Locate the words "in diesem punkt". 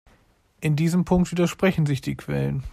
0.61-1.29